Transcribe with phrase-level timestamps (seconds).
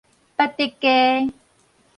[0.35, 1.31] 八德街